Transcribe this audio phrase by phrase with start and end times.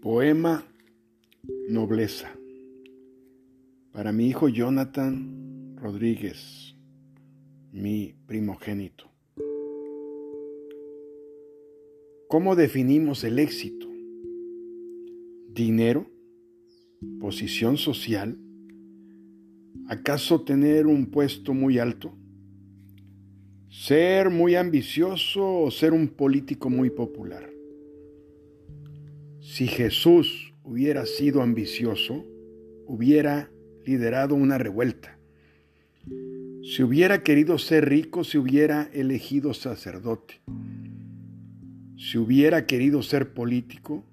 [0.00, 0.64] Poema
[1.68, 2.30] Nobleza.
[3.90, 6.76] Para mi hijo Jonathan Rodríguez,
[7.72, 9.10] mi primogénito.
[12.28, 13.88] ¿Cómo definimos el éxito?
[15.50, 16.06] ¿Dinero?
[17.18, 18.38] ¿Posición social?
[19.88, 22.14] ¿Acaso tener un puesto muy alto?
[23.68, 27.57] ¿Ser muy ambicioso o ser un político muy popular?
[29.40, 32.24] Si Jesús hubiera sido ambicioso,
[32.86, 33.50] hubiera
[33.84, 35.18] liderado una revuelta.
[36.62, 40.40] Si hubiera querido ser rico, se hubiera elegido sacerdote.
[41.96, 44.04] Si hubiera querido ser político,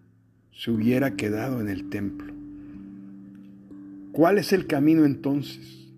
[0.51, 2.33] se hubiera quedado en el templo.
[4.11, 5.91] ¿Cuál es el camino entonces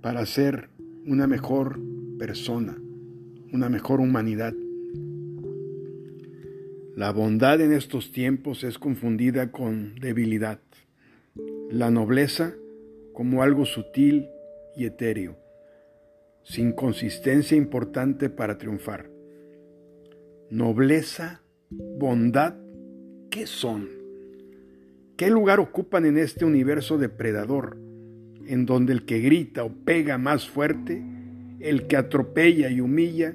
[0.00, 0.70] para ser
[1.06, 1.78] una mejor
[2.18, 2.76] persona,
[3.52, 4.54] una mejor humanidad?
[6.94, 10.60] La bondad en estos tiempos es confundida con debilidad,
[11.70, 12.54] la nobleza
[13.14, 14.28] como algo sutil
[14.76, 15.38] y etéreo,
[16.42, 19.08] sin consistencia importante para triunfar.
[20.50, 22.56] Nobleza, bondad,
[23.30, 23.88] ¿qué son?
[25.16, 27.78] ¿Qué lugar ocupan en este universo depredador,
[28.46, 31.02] en donde el que grita o pega más fuerte,
[31.58, 33.34] el que atropella y humilla,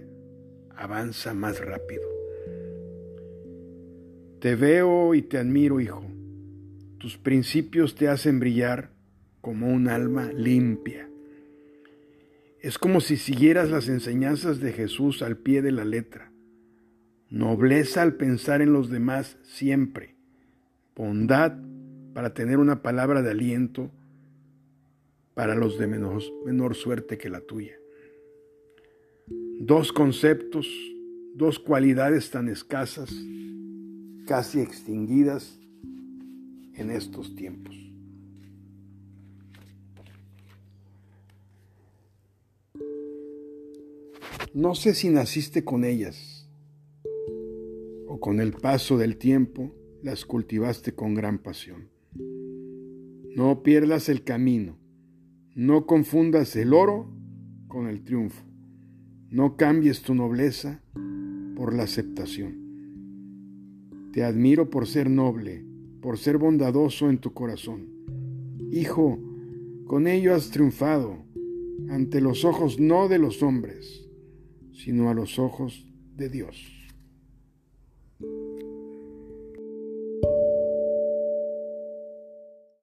[0.76, 2.17] avanza más rápido?
[4.48, 6.02] Te veo y te admiro, hijo.
[7.00, 8.92] Tus principios te hacen brillar
[9.42, 11.09] como un alma limpia.
[12.62, 16.31] Es como si siguieras las enseñanzas de Jesús al pie de la letra.
[17.30, 20.16] Nobleza al pensar en los demás siempre.
[20.95, 21.58] Bondad
[22.14, 23.92] para tener una palabra de aliento
[25.34, 27.76] para los de menor, menor suerte que la tuya.
[29.59, 30.70] Dos conceptos,
[31.36, 33.14] dos cualidades tan escasas
[34.28, 35.58] casi extinguidas
[36.75, 37.76] en estos tiempos.
[44.54, 46.48] No sé si naciste con ellas
[48.08, 49.73] o con el paso del tiempo
[50.04, 51.89] las cultivaste con gran pasión.
[53.33, 54.77] No pierdas el camino,
[55.55, 57.10] no confundas el oro
[57.70, 58.43] con el triunfo,
[59.30, 60.83] no cambies tu nobleza
[61.55, 62.67] por la aceptación.
[64.17, 65.64] Te admiro por ser noble,
[66.02, 67.86] por ser bondadoso en tu corazón.
[68.72, 69.20] Hijo,
[69.86, 71.20] con ello has triunfado
[71.92, 74.10] ante los ojos no de los hombres,
[74.73, 75.86] sino a los ojos
[76.16, 76.77] de Dios.